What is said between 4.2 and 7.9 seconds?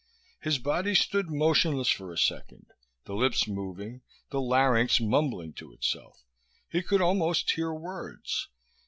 the larynx mumbling to itself. He could almost hear